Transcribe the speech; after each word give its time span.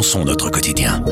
repensons 0.00 0.24
notre 0.24 0.48
quotidien. 0.48 1.04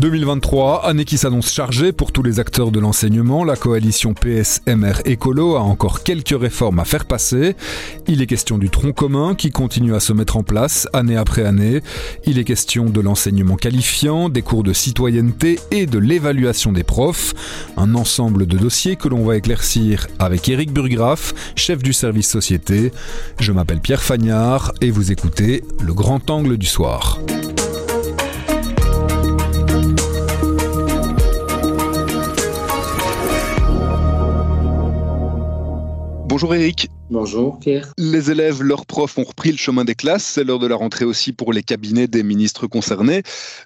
2023, 0.00 0.86
année 0.86 1.04
qui 1.04 1.18
s'annonce 1.18 1.52
chargée 1.52 1.92
pour 1.92 2.10
tous 2.10 2.22
les 2.22 2.40
acteurs 2.40 2.70
de 2.70 2.80
l'enseignement. 2.80 3.44
La 3.44 3.54
coalition 3.54 4.14
PSMR 4.14 4.94
Écolo 5.04 5.56
a 5.56 5.60
encore 5.60 6.02
quelques 6.02 6.40
réformes 6.40 6.78
à 6.78 6.86
faire 6.86 7.04
passer. 7.04 7.54
Il 8.08 8.22
est 8.22 8.26
question 8.26 8.56
du 8.56 8.70
tronc 8.70 8.92
commun 8.92 9.34
qui 9.34 9.50
continue 9.50 9.94
à 9.94 10.00
se 10.00 10.14
mettre 10.14 10.38
en 10.38 10.42
place 10.42 10.88
année 10.94 11.18
après 11.18 11.44
année. 11.44 11.82
Il 12.24 12.38
est 12.38 12.44
question 12.44 12.86
de 12.86 13.00
l'enseignement 13.00 13.56
qualifiant, 13.56 14.30
des 14.30 14.40
cours 14.40 14.62
de 14.62 14.72
citoyenneté 14.72 15.58
et 15.70 15.84
de 15.84 15.98
l'évaluation 15.98 16.72
des 16.72 16.82
profs. 16.84 17.34
Un 17.76 17.94
ensemble 17.94 18.46
de 18.46 18.56
dossiers 18.56 18.96
que 18.96 19.08
l'on 19.08 19.22
va 19.22 19.36
éclaircir 19.36 20.06
avec 20.18 20.48
Eric 20.48 20.72
Burgraff, 20.72 21.52
chef 21.56 21.82
du 21.82 21.92
service 21.92 22.30
société. 22.30 22.90
Je 23.38 23.52
m'appelle 23.52 23.80
Pierre 23.80 24.02
Fagnard 24.02 24.72
et 24.80 24.90
vous 24.90 25.12
écoutez 25.12 25.62
Le 25.78 25.92
Grand 25.92 26.30
Angle 26.30 26.56
du 26.56 26.66
Soir. 26.66 27.18
Bonjour 36.40 36.54
Eric. 36.54 36.88
Bonjour 37.10 37.58
Pierre. 37.58 37.92
Les 37.98 38.30
élèves, 38.30 38.62
leurs 38.62 38.86
profs 38.86 39.18
ont 39.18 39.24
repris 39.24 39.50
le 39.50 39.58
chemin 39.58 39.84
des 39.84 39.94
classes. 39.94 40.24
C'est 40.24 40.42
l'heure 40.42 40.58
de 40.58 40.66
la 40.66 40.74
rentrée 40.74 41.04
aussi 41.04 41.34
pour 41.34 41.52
les 41.52 41.62
cabinets 41.62 42.06
des 42.06 42.22
ministres 42.22 42.66
concernés. 42.66 43.22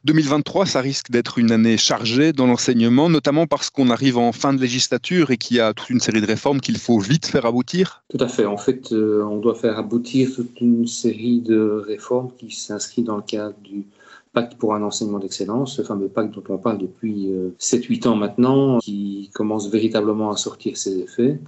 2023, 0.07 0.67
ça 0.67 0.81
risque 0.81 1.13
d'être 1.13 1.39
une 1.39 1.53
année 1.53 1.77
chargée 1.77 2.33
dans 2.33 2.49
l'enseignement, 2.49 3.09
notamment 3.09 3.47
parce 3.47 3.71
qu'on 3.71 3.91
arrive 3.91 4.19
en 4.19 4.33
fin 4.33 4.53
de 4.53 4.61
législature 4.61 5.31
et 5.31 5.37
qu'il 5.37 5.59
y 5.59 5.61
a 5.61 5.73
toute 5.73 5.89
une 5.89 6.01
série 6.01 6.21
de 6.21 6.27
réformes 6.27 6.61
qu'il 6.61 6.77
faut 6.79 6.99
vite 6.99 7.27
faire 7.27 7.47
aboutir. 7.47 8.03
Tout 8.09 8.19
à 8.19 8.27
fait. 8.27 8.45
En 8.45 8.57
fait, 8.57 8.91
euh, 8.91 9.23
on 9.23 9.37
doit 9.37 9.55
faire 9.55 9.79
aboutir 9.79 10.35
toute 10.35 10.61
une 10.61 10.89
série 10.89 11.43
de 11.43 11.81
réformes 11.87 12.31
qui 12.37 12.51
s'inscrivent 12.51 13.05
dans 13.05 13.19
le 13.19 13.23
cadre 13.23 13.55
du 13.63 13.87
pacte 14.33 14.57
pour 14.57 14.75
un 14.75 14.83
enseignement 14.83 15.21
d'excellence, 15.21 15.77
ce 15.77 15.83
fameux 15.83 16.09
pacte 16.09 16.35
dont 16.35 16.43
on 16.49 16.59
parle 16.59 16.79
depuis 16.79 17.31
7-8 17.61 18.09
euh, 18.09 18.11
ans 18.11 18.17
maintenant, 18.17 18.79
qui 18.81 19.31
commence 19.33 19.71
véritablement 19.71 20.33
à 20.33 20.37
sortir 20.37 20.77
ses 20.77 20.99
effets 20.99 21.39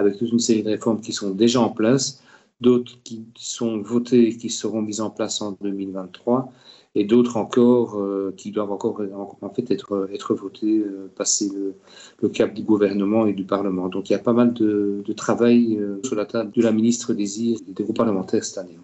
avec 0.00 0.18
toute 0.18 0.32
une 0.32 0.38
série 0.38 0.62
de 0.62 0.70
réformes 0.70 1.00
qui 1.00 1.12
sont 1.12 1.30
déjà 1.30 1.60
en 1.60 1.70
place, 1.70 2.22
d'autres 2.60 2.92
qui 3.04 3.24
sont 3.36 3.78
votées 3.80 4.28
et 4.28 4.36
qui 4.36 4.50
seront 4.50 4.82
mises 4.82 5.00
en 5.00 5.10
place 5.10 5.40
en 5.40 5.56
2023, 5.60 6.52
et 6.94 7.04
d'autres 7.04 7.36
encore 7.36 7.98
euh, 7.98 8.34
qui 8.36 8.50
doivent 8.50 8.72
encore 8.72 9.00
en 9.40 9.50
fait 9.50 9.70
être, 9.70 10.08
être 10.12 10.34
votées, 10.34 10.78
euh, 10.78 11.10
passer 11.14 11.48
le, 11.54 11.74
le, 12.20 12.28
cap 12.28 12.52
du 12.52 12.62
gouvernement 12.62 13.26
et 13.26 13.32
du 13.32 13.44
Parlement. 13.44 13.88
Donc 13.88 14.10
il 14.10 14.12
y 14.12 14.16
a 14.16 14.20
pas 14.20 14.32
mal 14.32 14.52
de, 14.52 15.02
travail 15.16 15.76
euh, 15.78 16.00
sur 16.04 16.16
la 16.16 16.26
table 16.26 16.50
de 16.52 16.62
la 16.62 16.72
ministre 16.72 17.14
Désir 17.14 17.58
et 17.68 17.72
des 17.72 17.84
groupes 17.84 17.96
parlementaires 17.96 18.44
cette 18.44 18.58
année. 18.58 18.78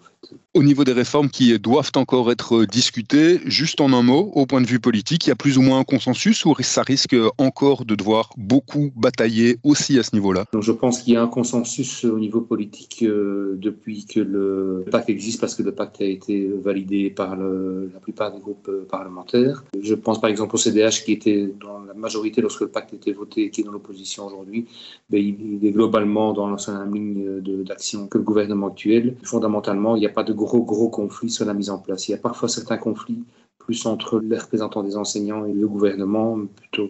Au 0.54 0.62
niveau 0.62 0.84
des 0.84 0.92
réformes 0.92 1.28
qui 1.28 1.58
doivent 1.58 1.92
encore 1.96 2.30
être 2.30 2.64
discutées, 2.64 3.40
juste 3.44 3.80
en 3.80 3.92
un 3.92 4.02
mot, 4.02 4.30
au 4.34 4.46
point 4.46 4.60
de 4.60 4.66
vue 4.66 4.80
politique, 4.80 5.26
il 5.26 5.28
y 5.28 5.32
a 5.32 5.36
plus 5.36 5.58
ou 5.58 5.62
moins 5.62 5.80
un 5.80 5.84
consensus 5.84 6.44
ou 6.44 6.54
ça 6.60 6.82
risque 6.82 7.16
encore 7.38 7.84
de 7.84 7.94
devoir 7.94 8.30
beaucoup 8.36 8.90
batailler 8.96 9.58
aussi 9.62 9.98
à 9.98 10.02
ce 10.02 10.14
niveau-là? 10.14 10.44
Je 10.58 10.72
pense 10.72 11.02
qu'il 11.02 11.14
y 11.14 11.16
a 11.16 11.22
un 11.22 11.28
consensus 11.28 12.04
au 12.04 12.18
niveau 12.18 12.40
politique 12.40 13.02
euh, 13.02 13.56
depuis 13.58 14.06
que 14.06 14.20
le 14.20 14.84
pacte 14.90 15.10
existe 15.10 15.40
parce 15.40 15.54
que 15.54 15.62
le 15.62 15.72
pacte 15.72 16.00
a 16.00 16.04
été 16.04 16.48
validé 16.48 17.10
par 17.10 17.36
le, 17.36 17.90
la 17.92 18.00
plupart 18.00 18.32
des 18.32 18.40
groupes 18.40 18.68
euh, 18.68 18.86
parlementaires. 18.88 19.64
Je 19.80 19.94
pense 19.94 20.20
par 20.20 20.30
exemple 20.30 20.54
au 20.54 20.58
CDH 20.58 21.04
qui 21.04 21.12
était 21.12 21.52
dans 21.60 21.80
la 21.80 21.94
majorité 21.94 22.40
lorsque 22.40 22.62
le 22.62 22.68
pacte 22.68 22.94
était 22.94 23.12
voté 23.12 23.44
et 23.44 23.50
qui 23.50 23.60
est 23.60 23.64
dans 23.64 23.72
l'opposition 23.72 24.26
aujourd'hui. 24.26 24.66
Ben, 25.10 25.18
il 25.18 25.64
est 25.64 25.72
globalement 25.72 26.32
dans 26.32 26.48
la 26.48 26.56
même 26.84 26.94
ligne 26.94 27.40
d'action 27.64 28.08
que 28.08 28.18
le 28.18 28.24
gouvernement 28.24 28.68
actuel. 28.68 29.16
Fondamentalement, 29.22 29.96
il 29.96 30.00
n'y 30.00 30.06
a 30.06 30.10
pas 30.16 30.24
de 30.24 30.32
gros, 30.32 30.62
gros 30.62 30.88
conflits 30.88 31.30
sur 31.30 31.44
la 31.44 31.52
mise 31.52 31.68
en 31.68 31.78
place. 31.78 32.08
Il 32.08 32.12
y 32.12 32.14
a 32.14 32.18
parfois 32.18 32.48
certains 32.48 32.78
conflits 32.78 33.22
plus 33.58 33.84
entre 33.84 34.18
les 34.20 34.38
représentants 34.38 34.82
des 34.82 34.96
enseignants 34.96 35.44
et 35.44 35.52
le 35.52 35.68
gouvernement 35.68 36.38
plutôt 36.56 36.88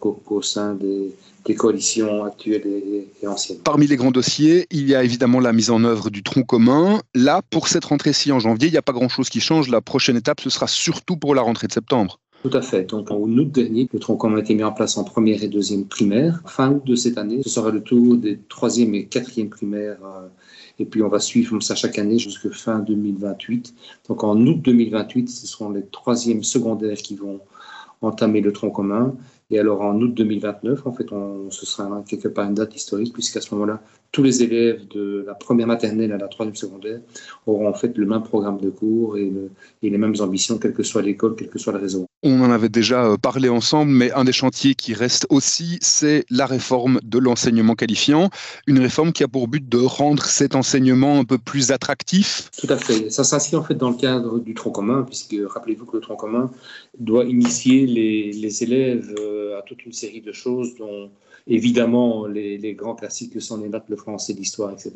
qu'au 0.00 0.42
sein 0.42 0.74
des, 0.74 1.14
coalitions 1.54 2.24
actuelles 2.24 2.66
et, 2.66 3.08
et, 3.22 3.26
anciennes. 3.28 3.60
Parmi 3.64 3.86
les 3.86 3.96
grands 3.96 4.10
dossiers, 4.10 4.66
il 4.70 4.88
y 4.88 4.94
a 4.94 5.04
évidemment 5.04 5.40
la 5.40 5.52
mise 5.52 5.70
en 5.70 5.84
œuvre 5.84 6.10
du 6.10 6.22
tronc 6.22 6.42
commun. 6.42 7.00
Là, 7.14 7.42
pour 7.48 7.68
cette 7.68 7.84
rentrée-ci 7.86 8.32
en 8.32 8.40
janvier, 8.40 8.68
il 8.68 8.72
n'y 8.72 8.78
a 8.78 8.82
pas 8.82 8.92
grand-chose 8.92 9.30
qui 9.30 9.40
change. 9.40 9.68
La 9.68 9.80
prochaine 9.80 10.16
étape, 10.16 10.40
ce 10.40 10.50
sera 10.50 10.66
surtout 10.66 11.16
pour 11.16 11.34
la 11.34 11.42
rentrée 11.42 11.68
de 11.68 11.72
septembre. 11.72 12.18
Tout 12.42 12.50
à 12.52 12.62
fait. 12.62 12.84
Donc, 12.84 13.10
en 13.10 13.20
août 13.20 13.50
dernier, 13.50 13.88
le 13.92 13.98
tronc 13.98 14.16
commun 14.16 14.36
a 14.36 14.40
été 14.40 14.54
mis 14.54 14.62
en 14.62 14.72
place 14.72 14.96
en 14.96 15.02
première 15.02 15.42
et 15.42 15.48
deuxième 15.48 15.86
primaire. 15.86 16.40
Fin 16.46 16.70
août 16.72 16.84
de 16.86 16.94
cette 16.94 17.18
année, 17.18 17.42
ce 17.42 17.48
sera 17.48 17.70
le 17.70 17.82
tour 17.82 18.16
des 18.16 18.38
troisième 18.48 18.94
et 18.94 19.06
quatrième 19.06 19.48
primaires. 19.48 19.98
Euh, 20.04 20.28
et 20.78 20.84
puis, 20.84 21.02
on 21.02 21.08
va 21.08 21.18
suivre 21.18 21.50
comme 21.50 21.62
ça 21.62 21.74
chaque 21.74 21.98
année 21.98 22.18
jusqu'à 22.18 22.50
fin 22.50 22.78
2028. 22.78 23.74
Donc, 24.08 24.22
en 24.22 24.36
août 24.46 24.60
2028, 24.62 25.28
ce 25.28 25.46
seront 25.48 25.70
les 25.70 25.84
troisièmes 25.86 26.44
secondaires 26.44 26.98
qui 26.98 27.16
vont 27.16 27.40
entamer 28.02 28.40
le 28.40 28.52
tronc 28.52 28.70
commun. 28.70 29.16
Et 29.50 29.58
alors, 29.58 29.82
en 29.82 30.00
août 30.00 30.14
2029, 30.14 30.86
en 30.86 30.92
fait, 30.92 31.10
on, 31.12 31.50
ce 31.50 31.66
sera 31.66 32.04
quelque 32.08 32.28
part 32.28 32.46
une 32.46 32.54
date 32.54 32.76
historique, 32.76 33.14
puisqu'à 33.14 33.40
ce 33.40 33.52
moment-là, 33.54 33.82
tous 34.10 34.22
les 34.22 34.42
élèves 34.42 34.88
de 34.88 35.24
la 35.26 35.34
première 35.34 35.66
maternelle 35.66 36.12
à 36.12 36.18
la 36.18 36.28
troisième 36.28 36.56
secondaire 36.56 37.00
auront 37.46 37.68
en 37.68 37.74
fait 37.74 37.96
le 37.96 38.06
même 38.06 38.22
programme 38.22 38.58
de 38.58 38.70
cours 38.70 39.18
et, 39.18 39.26
le, 39.26 39.50
et 39.82 39.90
les 39.90 39.98
mêmes 39.98 40.14
ambitions, 40.20 40.58
quelle 40.58 40.72
que 40.72 40.82
soit 40.82 41.02
l'école, 41.02 41.34
quel 41.36 41.48
que 41.48 41.58
soit 41.58 41.72
le 41.72 41.78
réseau. 41.78 42.06
On 42.22 42.40
en 42.40 42.50
avait 42.50 42.68
déjà 42.68 43.04
euh, 43.04 43.16
parlé 43.16 43.48
ensemble, 43.48 43.92
mais 43.92 44.10
un 44.12 44.24
des 44.24 44.32
chantiers 44.32 44.74
qui 44.74 44.92
reste 44.92 45.26
aussi, 45.30 45.78
c'est 45.80 46.24
la 46.30 46.46
réforme 46.46 46.98
de 47.04 47.18
l'enseignement 47.18 47.74
qualifiant. 47.74 48.30
Une 48.66 48.80
réforme 48.80 49.12
qui 49.12 49.22
a 49.22 49.28
pour 49.28 49.46
but 49.46 49.68
de 49.68 49.78
rendre 49.78 50.24
cet 50.24 50.56
enseignement 50.56 51.20
un 51.20 51.24
peu 51.24 51.38
plus 51.38 51.70
attractif. 51.70 52.50
Tout 52.58 52.66
à 52.70 52.76
fait. 52.76 53.10
Ça 53.10 53.22
s'inscrit 53.22 53.56
en 53.56 53.62
fait 53.62 53.76
dans 53.76 53.90
le 53.90 53.96
cadre 53.96 54.40
du 54.40 54.54
tronc 54.54 54.70
commun, 54.70 55.04
puisque 55.04 55.36
rappelez-vous 55.46 55.86
que 55.86 55.96
le 55.96 56.02
tronc 56.02 56.16
commun 56.16 56.50
doit 56.98 57.24
initier 57.24 57.86
les, 57.86 58.32
les 58.32 58.62
élèves 58.64 59.14
euh, 59.20 59.37
toute 59.62 59.84
une 59.86 59.92
série 59.92 60.20
de 60.20 60.32
choses 60.32 60.74
dont 60.76 61.10
évidemment 61.46 62.26
les, 62.26 62.58
les, 62.58 62.74
grands 62.74 62.94
classiques 62.94 63.32
que 63.32 63.40
sont 63.40 63.58
les 63.58 63.68
maths, 63.68 63.88
le 63.88 63.96
français, 63.96 64.34
l'histoire, 64.34 64.70
etc., 64.70 64.92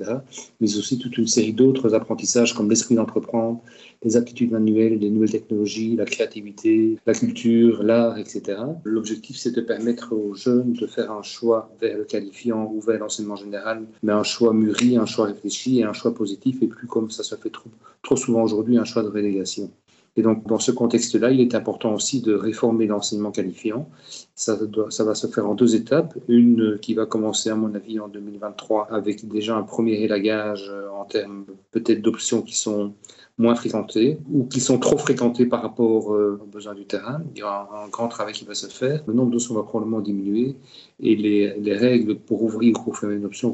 mais 0.60 0.76
aussi 0.76 0.98
toute 0.98 1.16
une 1.16 1.26
série 1.26 1.52
d'autres 1.52 1.94
apprentissages 1.94 2.54
comme 2.54 2.68
l'esprit 2.68 2.94
d'entreprendre, 2.94 3.62
les 4.02 4.16
aptitudes 4.16 4.50
manuelles, 4.50 4.98
les 4.98 5.10
nouvelles 5.10 5.30
technologies, 5.30 5.96
la 5.96 6.04
créativité, 6.04 6.98
la 7.06 7.14
culture, 7.14 7.82
l'art, 7.82 8.18
etc. 8.18 8.60
L'objectif, 8.84 9.36
c'est 9.36 9.54
de 9.54 9.60
permettre 9.60 10.14
aux 10.14 10.34
jeunes 10.34 10.72
de 10.72 10.86
faire 10.86 11.10
un 11.12 11.22
choix 11.22 11.70
vers 11.80 11.96
le 11.96 12.04
qualifiant 12.04 12.70
ou 12.72 12.80
vers 12.80 12.98
l'enseignement 12.98 13.36
général, 13.36 13.84
mais 14.02 14.12
un 14.12 14.24
choix 14.24 14.52
mûri, 14.52 14.96
un 14.96 15.06
choix 15.06 15.26
réfléchi 15.26 15.80
et 15.80 15.84
un 15.84 15.92
choix 15.92 16.14
positif, 16.14 16.62
et 16.62 16.66
plus 16.66 16.86
comme 16.86 17.10
ça 17.10 17.22
se 17.22 17.34
fait 17.36 17.50
trop, 17.50 17.70
trop 18.02 18.16
souvent 18.16 18.42
aujourd'hui, 18.42 18.76
un 18.76 18.84
choix 18.84 19.02
de 19.02 19.08
relégation. 19.08 19.70
Et 20.16 20.22
donc, 20.22 20.46
dans 20.46 20.58
ce 20.58 20.72
contexte-là, 20.72 21.30
il 21.30 21.40
est 21.40 21.54
important 21.54 21.94
aussi 21.94 22.20
de 22.20 22.34
réformer 22.34 22.86
l'enseignement 22.86 23.30
qualifiant. 23.30 23.88
Ça, 24.34 24.56
doit, 24.56 24.90
ça, 24.90 25.04
va 25.04 25.14
se 25.14 25.26
faire 25.26 25.48
en 25.48 25.54
deux 25.54 25.74
étapes. 25.74 26.14
Une 26.28 26.78
qui 26.80 26.92
va 26.94 27.06
commencer, 27.06 27.48
à 27.48 27.54
mon 27.54 27.74
avis, 27.74 27.98
en 27.98 28.08
2023, 28.08 28.88
avec 28.90 29.26
déjà 29.26 29.56
un 29.56 29.62
premier 29.62 29.94
élagage 30.02 30.70
en 30.94 31.04
termes 31.04 31.46
peut-être 31.70 32.02
d'options 32.02 32.42
qui 32.42 32.56
sont 32.56 32.92
moins 33.38 33.54
fréquentées 33.54 34.18
ou 34.30 34.44
qui 34.44 34.60
sont 34.60 34.78
trop 34.78 34.98
fréquentées 34.98 35.46
par 35.46 35.62
rapport 35.62 36.14
euh, 36.14 36.38
aux 36.42 36.46
besoins 36.46 36.74
du 36.74 36.84
terrain. 36.84 37.22
Il 37.34 37.40
y 37.40 37.42
aura 37.42 37.68
un, 37.84 37.88
grand 37.88 38.08
travail 38.08 38.34
qui 38.34 38.44
va 38.44 38.54
se 38.54 38.66
faire. 38.66 39.02
Le 39.06 39.14
nombre 39.14 39.30
d'options 39.30 39.54
va 39.54 39.62
probablement 39.62 40.00
diminuer 40.00 40.56
et 41.00 41.16
les, 41.16 41.54
les, 41.58 41.76
règles 41.76 42.16
pour 42.16 42.42
ouvrir 42.42 42.76
ou 42.86 42.92
fermer 42.92 43.16
une 43.16 43.24
option 43.24 43.50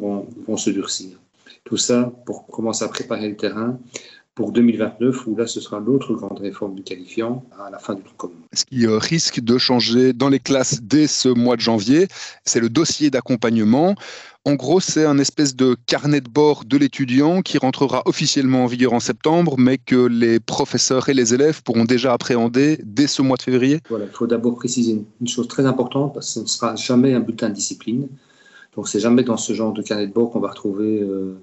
vont 0.47 0.57
se 0.57 0.71
durcir. 0.71 1.19
Tout 1.65 1.77
ça 1.77 2.13
pour 2.25 2.47
commencer 2.47 2.85
à 2.85 2.89
préparer 2.89 3.29
le 3.29 3.37
terrain 3.37 3.79
pour 4.39 4.53
2029, 4.53 5.27
où 5.27 5.35
là, 5.35 5.49
ce 5.49 5.61
sera 5.61 5.81
l'autre 5.81 6.15
grande 6.15 6.39
réforme 6.39 6.77
du 6.77 6.85
qualifiant 6.85 7.45
à 7.59 7.71
la 7.71 7.81
fin 7.81 7.95
du 7.95 8.03
commun. 8.17 8.37
Ce 8.53 8.65
qui 8.65 8.87
euh, 8.87 8.97
risque 8.97 9.41
de 9.41 9.59
changer 9.59 10.13
dans 10.13 10.29
les 10.29 10.39
classes 10.39 10.81
dès 10.81 11.09
ce 11.09 11.29
mois 11.29 11.57
de 11.57 11.61
janvier, 11.61 12.07
c'est 12.45 12.61
le 12.61 12.69
dossier 12.69 13.11
d'accompagnement. 13.11 13.97
En 14.45 14.55
gros, 14.55 14.79
c'est 14.79 15.05
un 15.05 15.19
espèce 15.19 15.57
de 15.57 15.77
carnet 15.87 16.21
de 16.21 16.29
bord 16.29 16.65
de 16.65 16.77
l'étudiant 16.77 17.43
qui 17.43 17.59
rentrera 17.59 18.03
officiellement 18.07 18.63
en 18.63 18.67
vigueur 18.67 18.93
en 18.93 19.01
septembre, 19.01 19.57
mais 19.59 19.77
que 19.77 20.07
les 20.07 20.39
professeurs 20.39 21.09
et 21.09 21.15
les 21.15 21.35
élèves 21.35 21.65
pourront 21.65 21.85
déjà 21.85 22.13
appréhender 22.13 22.79
dès 22.85 23.09
ce 23.09 23.23
mois 23.23 23.39
de 23.39 23.43
février. 23.43 23.81
Voilà, 23.89 24.05
il 24.05 24.13
faut 24.13 24.29
d'abord 24.29 24.55
préciser 24.55 25.05
une 25.21 25.27
chose 25.27 25.49
très 25.49 25.67
importante, 25.67 26.15
parce 26.15 26.29
que 26.29 26.33
ce 26.35 26.41
ne 26.43 26.47
sera 26.47 26.77
jamais 26.77 27.13
un 27.13 27.19
bulletin 27.19 27.49
de 27.49 27.55
discipline. 27.55 28.07
Donc, 28.77 28.87
c'est 28.87 29.01
jamais 29.01 29.25
dans 29.25 29.37
ce 29.37 29.53
genre 29.53 29.73
de 29.73 29.83
carnet 29.83 30.07
de 30.07 30.13
bord 30.13 30.31
qu'on 30.31 30.39
va 30.39 30.51
retrouver 30.51 31.01
euh, 31.03 31.35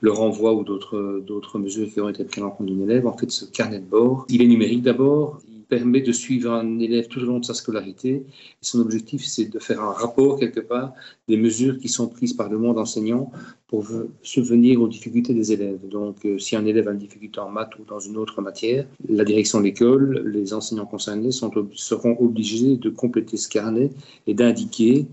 le 0.00 0.12
renvoi 0.12 0.54
ou 0.54 0.62
d'autres 0.64 1.58
mesures 1.58 1.88
qui 1.92 2.00
ont 2.00 2.08
été 2.08 2.24
prises 2.24 2.44
en 2.44 2.50
compte 2.50 2.68
d'un 2.68 2.80
élève. 2.82 3.06
En 3.06 3.16
fait, 3.16 3.30
ce 3.30 3.44
carnet 3.44 3.80
de 3.80 3.86
bord, 3.86 4.26
il 4.28 4.42
est 4.42 4.46
numérique 4.46 4.82
d'abord. 4.82 5.40
Il 5.48 5.62
permet 5.62 6.00
de 6.00 6.12
suivre 6.12 6.52
un 6.52 6.78
élève 6.78 7.08
tout 7.08 7.20
au 7.20 7.24
long 7.24 7.40
de 7.40 7.44
sa 7.44 7.52
scolarité. 7.52 8.10
Et 8.10 8.24
son 8.62 8.80
objectif, 8.80 9.24
c'est 9.24 9.46
de 9.46 9.58
faire 9.58 9.82
un 9.82 9.92
rapport 9.92 10.38
quelque 10.38 10.60
part 10.60 10.92
des 11.26 11.36
mesures 11.36 11.78
qui 11.78 11.88
sont 11.88 12.08
prises 12.08 12.32
par 12.32 12.48
le 12.48 12.58
monde 12.58 12.78
enseignant 12.78 13.30
pour 13.66 13.86
subvenir 14.22 14.80
aux 14.80 14.88
difficultés 14.88 15.34
des 15.34 15.52
élèves. 15.52 15.86
Donc, 15.86 16.24
euh, 16.24 16.38
si 16.38 16.56
un 16.56 16.64
élève 16.64 16.88
a 16.88 16.92
une 16.92 16.98
difficulté 16.98 17.38
en 17.38 17.50
maths 17.50 17.78
ou 17.78 17.84
dans 17.86 18.00
une 18.00 18.16
autre 18.16 18.40
matière, 18.40 18.86
la 19.06 19.24
direction 19.24 19.58
de 19.58 19.64
l'école, 19.64 20.22
les 20.26 20.54
enseignants 20.54 20.86
concernés 20.86 21.32
seront 21.32 22.16
obligés 22.18 22.76
de 22.76 22.88
compléter 22.88 23.36
ce 23.36 23.48
carnet 23.48 23.90
et 24.26 24.32
d'indiquer 24.32 25.06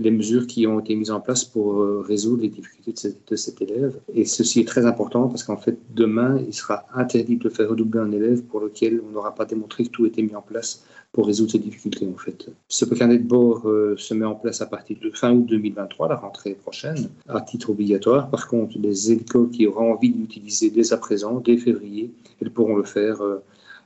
les 0.00 0.10
mesures 0.10 0.46
qui 0.46 0.66
ont 0.66 0.80
été 0.80 0.94
mises 0.94 1.10
en 1.10 1.20
place 1.20 1.44
pour 1.44 1.74
euh, 1.74 2.02
résoudre 2.06 2.42
les 2.42 2.48
difficultés 2.48 3.14
de, 3.28 3.36
cet 3.36 3.60
élève. 3.60 3.98
Et 4.14 4.24
ceci 4.24 4.60
est 4.60 4.68
très 4.68 4.86
important 4.86 5.28
parce 5.28 5.44
qu'en 5.44 5.56
fait, 5.56 5.78
demain, 5.90 6.38
il 6.46 6.54
sera 6.54 6.86
interdit 6.94 7.36
de 7.36 7.48
faire 7.48 7.68
redoubler 7.68 8.00
un 8.00 8.12
élève 8.12 8.42
pour 8.42 8.60
lequel 8.60 9.02
on 9.06 9.12
n'aura 9.12 9.34
pas 9.34 9.44
démontré 9.44 9.84
que 9.84 9.90
tout 9.90 10.06
était 10.06 10.22
mis 10.22 10.34
en 10.34 10.42
place 10.42 10.84
pour 11.12 11.26
résoudre 11.26 11.52
ces 11.52 11.58
difficultés. 11.58 12.08
En 12.08 12.16
fait. 12.16 12.50
Ce 12.68 12.86
carnet 12.86 13.18
de 13.18 13.28
bord 13.28 13.68
euh, 13.68 13.94
se 13.98 14.14
met 14.14 14.24
en 14.24 14.34
place 14.34 14.62
à 14.62 14.66
partir 14.66 14.96
de 15.02 15.10
fin 15.10 15.30
août 15.32 15.44
2023, 15.46 16.08
la 16.08 16.16
rentrée 16.16 16.54
prochaine, 16.54 17.10
à 17.28 17.42
titre 17.42 17.70
obligatoire. 17.70 18.30
Par 18.30 18.48
contre, 18.48 18.78
les 18.78 19.12
écoles 19.12 19.50
qui 19.50 19.66
auront 19.66 19.92
envie 19.92 20.10
de 20.10 20.18
l'utiliser 20.18 20.70
dès 20.70 20.92
à 20.94 20.96
présent, 20.96 21.40
dès 21.44 21.58
février, 21.58 22.10
elles 22.40 22.50
pourront 22.50 22.76
le 22.76 22.84
faire 22.84 23.20
euh, 23.22 23.42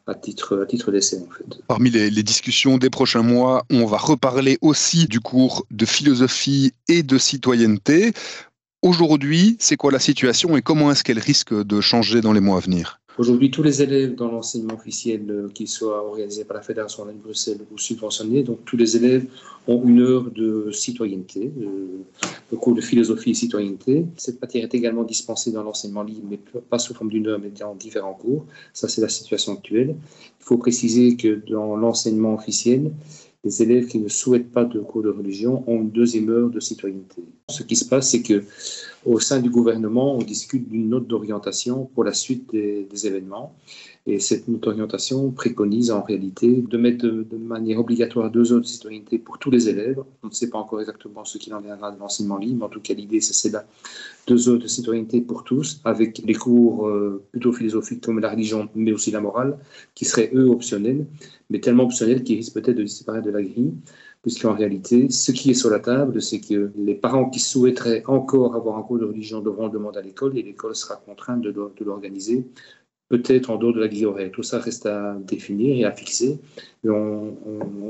à 0.07 0.15
titre, 0.15 0.91
d'essai 0.91 1.19
en 1.19 1.33
fait. 1.33 1.63
Parmi 1.67 1.91
les, 1.91 2.23
discussions 2.23 2.79
des 2.79 2.91
prochains 2.91 3.23
mois, 3.23 3.65
on 3.71 3.87
va 3.87 3.99
reparler 3.99 4.59
aussi 4.61 5.07
du 5.07 5.21
cours 5.21 5.67
de 5.71 5.85
philosophie 5.85 6.73
et 6.89 7.03
de 7.03 7.19
citoyenneté. 7.19 8.13
Aujourd'hui, 8.83 9.57
c'est 9.59 9.77
quoi 9.77 9.91
la 9.91 9.99
situation 9.99 10.57
et 10.57 10.63
comment 10.63 10.93
est-ce 10.93 11.03
qu'elle 11.03 11.19
risque 11.19 11.53
de 11.53 11.81
changer 11.81 12.21
dans 12.21 12.33
les 12.33 12.41
mois 12.41 12.59
à 12.59 12.61
venir? 12.61 13.01
Aujourd'hui, 13.19 13.51
tous 13.51 13.63
les 13.63 13.81
élèves 13.81 14.15
dans 14.15 14.31
l'enseignement 14.31 14.75
officiel, 14.75 15.25
euh, 15.31 15.49
qui 15.49 15.67
soit 15.67 16.07
organisé 16.07 16.45
par 16.45 16.55
la 16.55 16.63
Fédération 16.63 17.07
de 17.07 17.13
Bruxelles 17.13 17.61
ou 17.73 17.79
subventionné, 17.79 18.43
donc 18.43 18.65
tous 18.67 18.77
les 18.77 18.95
élèves 18.95 19.25
ont 19.67 19.83
une 19.87 20.01
heure 20.01 20.31
de 20.31 20.71
citoyenneté, 20.71 21.51
le 22.53 22.57
cours 22.59 22.75
de 22.75 22.83
philosophie 22.83 23.31
et 23.31 23.35
citoyenneté. 23.35 24.05
Cette 24.17 24.41
matière 24.41 24.65
est 24.65 24.75
également 24.75 25.03
dispensée 25.03 25.51
dans 25.51 25.63
l'enseignement 25.63 26.03
libre, 26.03 26.27
mais 26.29 26.39
pas 26.69 26.79
sous 26.79 26.93
forme 26.95 27.09
d'une 27.09 27.27
heure, 27.27 27.41
mais 27.41 27.49
dans 27.49 27.75
différents 27.75 28.15
cours. 28.15 28.45
Ça, 28.75 28.87
c'est 28.87 29.01
la 29.01 29.09
situation 29.09 29.55
actuelle. 29.55 29.97
Il 30.41 30.45
faut 30.45 30.59
préciser 30.59 31.17
que 31.17 31.41
dans 31.51 31.75
l'enseignement 31.75 32.35
officiel, 32.35 32.93
les 33.47 33.63
élèves 33.63 33.87
qui 33.87 34.01
ne 34.01 34.09
souhaitent 34.09 34.51
pas 34.51 34.65
de 34.65 34.81
cours 34.81 35.05
de 35.05 35.09
religion 35.09 35.63
ont 35.69 35.77
une 35.77 35.91
deuxième 35.91 36.29
heure 36.31 36.51
de 36.51 36.59
citoyenneté. 36.59 37.23
Ce 37.49 37.63
qui 37.63 37.77
se 37.77 37.85
passe, 37.85 38.11
c'est 38.11 38.23
que 38.23 38.43
au 39.05 39.21
sein 39.21 39.39
du 39.41 39.51
gouvernement, 39.51 40.17
on 40.17 40.23
discute 40.23 40.69
d'une 40.69 40.89
note 40.89 41.07
d'orientation 41.07 41.89
pour 41.95 42.03
la 42.03 42.13
suite 42.13 42.51
des, 42.51 43.07
événements. 43.07 43.55
Et 44.09 44.21
cette 44.21 44.47
note 44.47 44.61
d'orientation 44.63 45.33
préconise 45.33 45.91
en 45.91 46.01
réalité 46.01 46.63
de 46.63 46.77
mettre 46.79 47.05
de, 47.05 47.37
manière 47.37 47.81
obligatoire 47.81 48.31
deux 48.31 48.53
heures 48.53 48.61
de 48.61 48.67
citoyenneté 48.67 49.19
pour 49.19 49.39
tous 49.39 49.51
les 49.51 49.69
élèves. 49.69 50.01
On 50.23 50.29
ne 50.29 50.33
sait 50.33 50.49
pas 50.49 50.59
encore 50.59 50.81
exactement 50.81 51.25
ce 51.25 51.39
qu'il 51.39 51.53
en 51.55 51.61
viendra 51.61 51.91
de 51.91 51.99
l'enseignement 51.99 52.39
libre, 52.39 52.59
mais 52.59 52.65
en 52.67 52.69
tout 52.69 52.81
cas 52.81 52.95
l'idée 52.95 53.21
c'est 53.21 53.51
là 53.51 53.65
deux 54.29 54.49
heures 54.49 54.61
de 54.61 54.69
citoyenneté 54.69 55.21
pour 55.21 55.43
tous, 55.43 55.81
avec 55.85 56.19
les 56.19 56.35
cours 56.35 56.87
euh, 56.87 57.23
plutôt 57.33 57.53
philosophiques 57.53 58.05
comme 58.05 58.21
la 58.21 58.31
religion, 58.31 58.69
mais 58.77 58.93
aussi 58.93 59.11
la 59.11 59.21
morale, 59.21 59.59
qui 59.95 60.05
seraient 60.05 60.31
eux 60.35 60.49
optionnels, 60.49 61.07
mais 61.51 61.61
tellement 61.61 61.85
optionnels 61.85 62.23
qu'ils 62.23 62.37
risquent 62.37 62.55
peut-être 62.55 62.77
de 62.77 62.83
disparaître 62.85 63.27
de 63.27 63.33
la 63.33 63.43
grille 63.43 63.73
puisqu'en 64.23 64.55
réalité, 64.55 65.09
ce 65.09 65.31
qui 65.31 65.53
est 65.53 65.55
sur 65.55 65.71
la 65.71 65.79
table, 65.79 66.21
c'est 66.21 66.41
que 66.41 66.73
les 66.77 66.97
parents 66.97 67.31
qui 67.31 67.39
souhaiteraient 67.39 68.03
encore 68.09 68.57
avoir 68.57 68.77
un 68.77 68.83
cours 68.83 68.99
de 68.99 69.05
religion 69.05 69.41
devront 69.41 69.67
le 69.67 69.73
demander 69.73 69.99
à 69.99 70.03
l'école 70.03 70.37
et 70.37 70.43
l'école 70.43 70.75
sera 70.75 70.97
contrainte 70.97 71.43
de 71.43 71.85
l'organiser 71.85 72.45
peut-être 73.09 73.51
en 73.51 73.57
dehors 73.57 73.73
de 73.73 73.81
la 73.81 73.89
grille 73.89 74.07
horaire. 74.07 74.31
Tout 74.33 74.43
ça 74.43 74.59
reste 74.59 74.87
à 74.87 75.17
définir 75.27 75.77
et 75.77 75.85
à 75.85 75.93
fixer. 75.93 76.39
Et 76.85 76.91
on, 76.91 77.37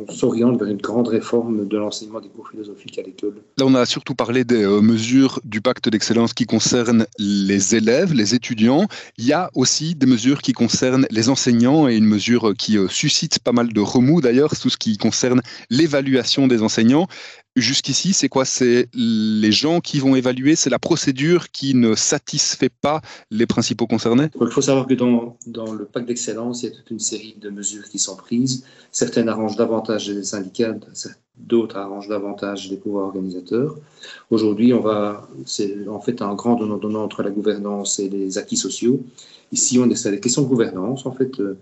s'oriente 0.08 0.58
vers 0.58 0.68
une 0.68 0.76
grande 0.76 1.08
réforme 1.08 1.66
de 1.66 1.76
l'enseignement 1.76 2.20
des 2.20 2.28
cours 2.28 2.48
philosophiques 2.48 2.98
à 2.98 3.02
l'école. 3.02 3.34
Là, 3.58 3.64
on 3.66 3.74
a 3.74 3.84
surtout 3.84 4.14
parlé 4.14 4.44
des 4.44 4.62
euh, 4.62 4.80
mesures 4.80 5.40
du 5.44 5.60
pacte 5.60 5.88
d'excellence 5.88 6.32
qui 6.32 6.46
concernent 6.46 7.06
les 7.18 7.74
élèves, 7.74 8.14
les 8.14 8.34
étudiants. 8.34 8.86
Il 9.18 9.26
y 9.26 9.32
a 9.32 9.50
aussi 9.54 9.96
des 9.96 10.06
mesures 10.06 10.42
qui 10.42 10.52
concernent 10.52 11.06
les 11.10 11.28
enseignants 11.28 11.88
et 11.88 11.96
une 11.96 12.06
mesure 12.06 12.54
qui 12.56 12.78
euh, 12.78 12.88
suscite 12.88 13.40
pas 13.40 13.52
mal 13.52 13.72
de 13.72 13.80
remous 13.80 14.20
d'ailleurs, 14.20 14.50
tout 14.50 14.70
ce 14.70 14.76
qui 14.76 14.96
concerne 14.96 15.42
l'évaluation 15.70 16.46
des 16.46 16.62
enseignants 16.62 17.08
jusqu'ici, 17.56 18.12
c'est 18.12 18.28
quoi? 18.28 18.44
C'est 18.44 18.88
les 18.94 19.52
gens 19.52 19.80
qui 19.80 19.98
vont 19.98 20.14
évaluer, 20.14 20.56
c'est 20.56 20.70
la 20.70 20.78
procédure 20.78 21.50
qui 21.50 21.74
ne 21.74 21.94
satisfait 21.94 22.68
pas 22.68 23.00
les 23.30 23.46
principaux 23.46 23.86
concernés? 23.86 24.28
Il 24.40 24.50
faut 24.50 24.60
savoir 24.60 24.86
que 24.86 24.94
dans, 24.94 25.36
le 25.72 25.84
pacte 25.86 26.06
d'excellence, 26.06 26.62
il 26.62 26.66
y 26.66 26.72
a 26.72 26.76
toute 26.76 26.90
une 26.90 27.00
série 27.00 27.36
de 27.40 27.50
mesures 27.50 27.88
qui 27.88 27.98
sont 27.98 28.16
prises. 28.16 28.64
Certaines 28.92 29.28
arrangent 29.28 29.56
davantage 29.56 30.08
les 30.10 30.24
syndicats, 30.24 30.74
d'autres 31.36 31.76
arrangent 31.76 32.08
davantage 32.08 32.70
les 32.70 32.76
pouvoirs 32.76 33.06
organisateurs. 33.06 33.76
Aujourd'hui, 34.30 34.72
on 34.72 34.80
va, 34.80 35.28
c'est 35.46 35.88
en 35.88 36.00
fait 36.00 36.22
un 36.22 36.34
grand 36.34 36.56
donnant-donnant 36.56 37.02
entre 37.02 37.22
la 37.22 37.30
gouvernance 37.30 37.98
et 37.98 38.08
les 38.08 38.38
acquis 38.38 38.56
sociaux. 38.56 39.02
Ici, 39.52 39.78
on 39.78 39.88
est 39.88 39.94
sur 39.94 40.10
les 40.10 40.20
questions 40.20 40.42
de 40.42 40.48
gouvernance. 40.48 41.06
En 41.06 41.12
fait, 41.12 41.38
euh, 41.38 41.56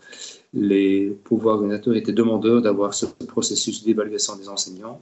les 0.55 1.11
pouvoirs 1.25 1.56
organisateurs 1.56 1.97
étaient 1.97 2.12
demandeurs 2.12 2.62
d'avoir 2.62 2.94
ce 2.94 3.06
processus 3.26 3.85
d'évaluation 3.85 4.37
des 4.37 4.49
enseignants 4.49 5.00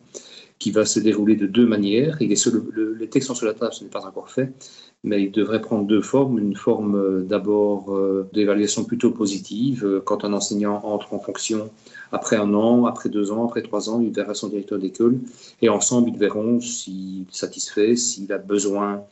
qui 0.59 0.71
va 0.71 0.85
se 0.85 1.01
dérouler 1.01 1.35
de 1.35 1.47
deux 1.47 1.67
manières. 1.67 2.17
Les 2.21 3.09
textes 3.09 3.27
sont 3.27 3.35
sur 3.35 3.47
la 3.47 3.55
table, 3.55 3.73
ce 3.73 3.83
n'est 3.83 3.91
pas 3.91 4.07
encore 4.07 4.31
fait, 4.31 4.53
mais 5.03 5.23
il 5.25 5.33
devrait 5.33 5.61
prendre 5.61 5.87
deux 5.87 6.03
formes. 6.03 6.39
Une 6.39 6.55
forme 6.55 6.95
euh, 6.95 7.23
d'abord 7.23 7.93
euh, 7.93 8.29
d'évaluation 8.33 8.85
plutôt 8.85 9.11
positive, 9.11 9.85
euh, 9.85 10.01
quand 10.01 10.25
un 10.25 10.33
enseignant 10.33 10.81
entre 10.85 11.15
en 11.15 11.19
fonction 11.19 11.71
après 12.13 12.37
un 12.37 12.55
an, 12.55 12.87
après 12.87 13.09
deux 13.09 13.33
ans, 13.33 13.45
après 13.47 13.63
trois 13.63 13.91
ans, 13.91 14.01
il 14.01 14.13
verra 14.13 14.35
son 14.35 14.49
directeur 14.49 14.79
d'école 14.79 15.19
et 15.63 15.69
ensemble 15.69 16.11
ils 16.11 16.19
verront 16.19 16.61
s'il 16.61 17.23
est 17.23 17.35
satisfait, 17.35 17.97
s'il 17.97 18.33
a 18.33 18.39
besoin 18.39 19.03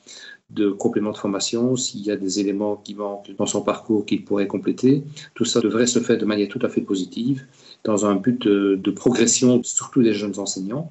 de 0.51 0.71
compléments 0.71 1.13
de 1.13 1.17
formation, 1.17 1.77
s'il 1.77 2.03
y 2.03 2.11
a 2.13 2.17
des 2.17 2.39
éléments 2.39 2.77
qui 2.77 2.95
manquent 2.95 3.31
dans 3.37 3.47
son 3.47 3.63
parcours 3.63 4.05
qu'il 4.05 4.25
pourrait 4.25 4.49
compléter. 4.49 5.03
Tout 5.35 5.45
ça 5.45 5.61
devrait 5.61 5.87
se 5.87 5.99
faire 5.99 6.19
de 6.19 6.25
manière 6.25 6.49
tout 6.49 6.59
à 6.63 6.69
fait 6.69 6.81
positive, 6.81 7.45
dans 7.83 8.05
un 8.05 8.17
but 8.17 8.47
de 8.47 8.91
progression, 8.91 9.63
surtout 9.63 10.03
des 10.03 10.13
jeunes 10.13 10.39
enseignants. 10.39 10.91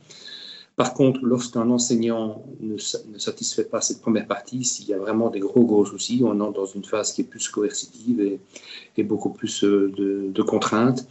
Par 0.80 0.94
contre, 0.94 1.20
lorsqu'un 1.26 1.70
enseignant 1.72 2.42
ne, 2.62 2.78
satisfait 2.78 3.66
pas 3.66 3.82
cette 3.82 4.00
première 4.00 4.26
partie, 4.26 4.64
s'il 4.64 4.88
y 4.88 4.94
a 4.94 4.98
vraiment 4.98 5.30
des 5.30 5.42
gros, 5.42 5.66
gros 5.66 5.86
soucis, 5.86 6.22
on 6.24 6.40
entre 6.40 6.54
dans 6.54 6.66
une 6.68 6.86
phase 6.86 7.12
qui 7.12 7.20
est 7.20 7.26
plus 7.26 7.50
coercitive 7.50 8.22
et, 8.96 9.04
beaucoup 9.04 9.30
plus 9.30 9.66
euh, 9.66 9.92
de, 10.34 10.42
contraintes. 10.42 11.06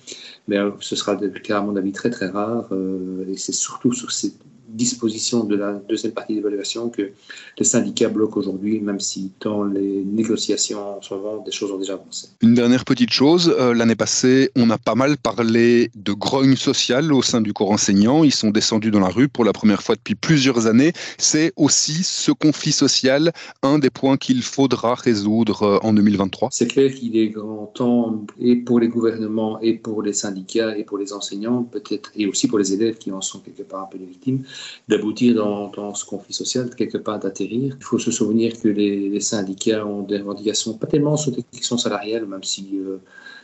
Mais 0.46 0.56
euh, 0.56 0.70
ce 0.80 0.96
sera 0.96 1.16
le 1.16 1.28
cas, 1.28 1.58
à 1.58 1.60
mon 1.60 1.76
avis, 1.76 1.92
très, 1.92 2.08
très 2.08 2.28
rare. 2.28 2.68
Euh, 2.72 3.26
et 3.28 3.36
c'est 3.36 3.52
surtout 3.52 3.92
sur 3.92 4.10
ces 4.10 4.32
disposition 4.68 5.44
de 5.44 5.56
la 5.56 5.72
deuxième 5.72 6.12
partie 6.12 6.34
d'évaluation 6.34 6.90
que 6.90 7.10
les 7.58 7.64
syndicats 7.64 8.08
bloquent 8.08 8.38
aujourd'hui, 8.38 8.80
même 8.80 9.00
si 9.00 9.32
dans 9.40 9.64
les 9.64 10.04
négociations 10.04 10.98
en 10.98 11.02
ce 11.02 11.14
moment, 11.14 11.42
des 11.44 11.50
choses 11.50 11.72
ont 11.72 11.78
déjà 11.78 11.94
avancé. 11.94 12.28
Une 12.42 12.54
dernière 12.54 12.84
petite 12.84 13.12
chose, 13.12 13.54
euh, 13.58 13.74
l'année 13.74 13.96
passée, 13.96 14.50
on 14.56 14.70
a 14.70 14.78
pas 14.78 14.94
mal 14.94 15.16
parlé 15.16 15.90
de 15.94 16.12
grogne 16.12 16.56
sociale 16.56 17.12
au 17.12 17.22
sein 17.22 17.40
du 17.40 17.52
corps 17.52 17.70
enseignant. 17.70 18.24
Ils 18.24 18.34
sont 18.34 18.50
descendus 18.50 18.90
dans 18.90 19.00
la 19.00 19.08
rue 19.08 19.28
pour 19.28 19.44
la 19.44 19.52
première 19.52 19.82
fois 19.82 19.94
depuis 19.94 20.14
plusieurs 20.14 20.66
années. 20.66 20.92
C'est 21.16 21.52
aussi 21.56 22.02
ce 22.02 22.32
conflit 22.32 22.72
social, 22.72 23.32
un 23.62 23.78
des 23.78 23.90
points 23.90 24.16
qu'il 24.16 24.42
faudra 24.42 24.94
résoudre 24.94 25.62
euh, 25.62 25.78
en 25.82 25.92
2023. 25.92 26.50
C'est 26.52 26.68
clair 26.68 26.92
qu'il 26.92 27.16
est 27.16 27.28
grand 27.28 27.66
temps, 27.74 28.24
et 28.38 28.56
pour 28.56 28.80
les 28.80 28.88
gouvernements, 28.88 29.60
et 29.60 29.74
pour 29.74 30.02
les 30.02 30.12
syndicats, 30.12 30.76
et 30.76 30.84
pour 30.84 30.98
les 30.98 31.12
enseignants, 31.12 31.62
peut-être, 31.62 32.10
et 32.16 32.26
aussi 32.26 32.48
pour 32.48 32.58
les 32.58 32.72
élèves 32.72 32.98
qui 32.98 33.10
en 33.12 33.20
sont 33.20 33.40
quelque 33.40 33.62
part 33.62 33.82
un 33.82 33.86
peu 33.86 33.98
les 33.98 34.06
victimes, 34.06 34.44
d'aboutir 34.88 35.34
dans, 35.34 35.94
ce 35.94 36.04
conflit 36.04 36.34
social, 36.34 36.74
quelque 36.74 36.98
part 36.98 37.18
d'atterrir. 37.18 37.76
Il 37.78 37.84
faut 37.84 37.98
se 37.98 38.10
souvenir 38.10 38.58
que 38.60 38.68
les, 38.68 39.20
syndicats 39.20 39.84
ont 39.84 40.02
des 40.02 40.18
revendications 40.18 40.74
pas 40.74 40.86
tellement 40.86 41.16
sur 41.16 41.32
des 41.32 41.42
questions 41.42 41.78
salariales, 41.78 42.26
même 42.26 42.44
si 42.44 42.70
euh, 42.74 42.98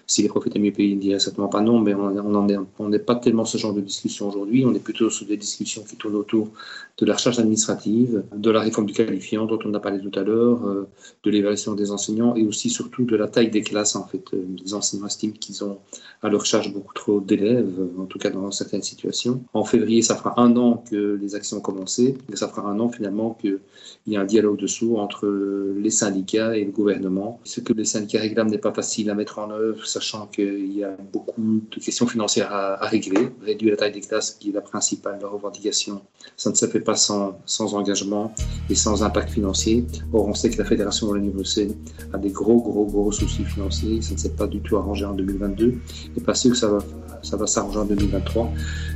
si 0.06 0.23
les 0.23 0.28
profits 0.28 0.49
étaient 0.49 0.58
mieux 0.58 0.73
payés, 0.73 0.99
il 1.00 1.20
certainement 1.20 1.49
pas 1.49 1.61
non, 1.61 1.80
mais 1.80 1.94
on 1.94 2.88
n'est 2.88 2.99
pas 2.99 3.16
tellement 3.16 3.44
ce 3.44 3.58
genre 3.58 3.73
de 3.73 3.80
discussion 3.80 4.28
aujourd'hui. 4.28 4.64
On 4.66 4.75
est 4.75 4.82
plutôt 4.82 5.11
sur 5.11 5.26
des 5.26 5.37
discussions 5.37 5.82
qui 5.82 5.96
tournent 5.96 6.16
autour 6.16 6.50
de 6.99 7.06
la 7.06 7.14
recherche 7.14 7.38
administrative, 7.40 8.23
de 8.34 8.50
la 8.50 8.61
réforme 8.61 8.87
du 8.87 8.92
qualifiant 8.92 9.46
dont 9.46 9.58
on 9.64 9.75
a 9.75 9.80
parlé 9.80 10.00
tout 10.00 10.16
à 10.16 10.23
l'heure, 10.23 10.64
euh, 10.64 10.87
de 11.25 11.30
l'évaluation 11.30 11.75
des 11.75 11.90
enseignants 11.90 12.37
et 12.37 12.46
aussi 12.46 12.70
surtout 12.70 13.04
de 13.04 13.16
la 13.16 13.26
taille 13.26 13.50
des 13.50 13.62
classes. 13.62 13.96
En 13.96 14.06
fait, 14.06 14.23
euh, 14.32 14.44
les 14.62 14.75
enseignants 14.75 15.06
estiment 15.06 15.32
qu'ils 15.32 15.64
ont 15.64 15.78
à 16.23 16.28
leur 16.28 16.46
charge 16.46 16.73
beaucoup 16.73 16.94
trop 16.94 17.20
d'élèves, 17.20 17.75
euh, 17.80 18.00
en 18.00 18.04
tout 18.04 18.18
cas 18.18 18.30
dans 18.30 18.50
certaines 18.52 18.82
situations. 18.82 19.42
En 19.54 19.64
février, 19.64 20.02
ça 20.02 20.14
fera 20.14 20.40
un 20.40 20.56
an 20.56 20.84
que 20.88 21.18
les 21.20 21.34
actions 21.34 21.56
ont 21.56 21.62
commencé, 21.62 22.16
et 22.32 22.37
ça 22.37 22.46
fera 22.46 22.68
un 22.68 22.78
an 22.78 22.88
finalement 22.88 23.37
qu'il 23.40 23.58
y 24.06 24.16
a 24.16 24.20
un 24.20 24.25
dialogue 24.25 24.58
dessous 24.58 24.96
entre 24.96 25.26
les 25.26 25.90
syndicats 25.90 26.56
et 26.56 26.64
le 26.64 26.70
gouvernement. 26.70 27.40
Ce 27.42 27.61
que 27.61 27.73
les 27.73 27.84
syndicats 27.84 28.20
réclament 28.20 28.50
n'est 28.50 28.58
pas 28.58 28.73
facile 28.73 29.11
à 29.11 29.14
mettre 29.14 29.40
en 29.40 29.50
œuvre 29.50 29.84
sachant 29.94 30.26
qu'il 30.26 30.76
y 30.76 30.82
a 30.82 30.96
beaucoup 31.12 31.62
de 31.70 31.80
questions 31.80 32.06
financières 32.06 32.52
à, 32.52 32.86
régler. 32.86 33.28
Réduire 33.42 33.72
la 33.72 33.76
taille 33.76 33.92
des 33.92 34.00
classes, 34.00 34.32
qui 34.32 34.50
est 34.50 34.52
la 34.52 34.60
principale 34.60 35.24
revendication, 35.24 36.02
ça 36.36 36.50
ne 36.50 36.56
se 36.56 36.66
fait 36.66 36.80
pas 36.80 36.96
sans, 36.96 37.38
sans 37.46 37.74
engagement 37.74 38.34
et 38.68 38.74
sans 38.74 39.04
impact 39.04 39.30
financier. 39.30 39.84
Or, 40.12 40.26
on 40.26 40.34
sait 40.34 40.50
que 40.50 40.58
la 40.58 40.64
Fédération 40.64 41.08
de 41.10 41.14
l'Université 41.16 41.68
a 42.12 42.18
des 42.18 42.30
gros, 42.30 42.60
gros, 42.60 42.86
gros 42.86 43.12
soucis 43.12 43.44
financiers. 43.44 44.02
Ça 44.02 44.14
ne 44.14 44.18
s'est 44.18 44.36
pas 44.40 44.48
du 44.48 44.60
tout 44.60 44.76
arrangé 44.76 45.04
en 45.04 45.14
2022 45.14 45.74
et 46.16 46.20
pas 46.20 46.34
sûr 46.34 46.50
que 46.50 46.56
ça 46.56 46.68
va, 46.68 46.78
ça 47.22 47.36
va 47.36 47.46
s'arranger 47.46 47.78
en 47.78 47.84
2023. 47.84 48.50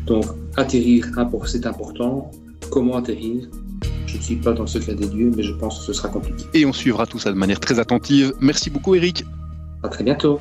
Donc, 0.06 0.24
atterrir, 0.56 1.06
c'est 1.46 1.66
important. 1.66 2.30
Comment 2.70 2.96
atterrir? 2.96 3.48
Je 4.06 4.16
ne 4.16 4.22
suis 4.22 4.36
pas 4.36 4.52
dans 4.52 4.62
le 4.62 4.68
secret 4.68 4.94
des 4.94 5.06
dieux, 5.06 5.30
mais 5.36 5.44
je 5.44 5.52
pense 5.52 5.78
que 5.78 5.84
ce 5.84 5.92
sera 5.92 6.08
compliqué. 6.08 6.44
Et 6.54 6.66
on 6.66 6.72
suivra 6.72 7.06
tout 7.06 7.18
ça 7.18 7.30
de 7.30 7.36
manière 7.36 7.60
très 7.60 7.78
attentive. 7.78 8.32
Merci 8.40 8.68
beaucoup, 8.70 8.94
Eric. 8.94 9.24
À 9.82 9.88
très 9.88 10.02
bientôt. 10.02 10.40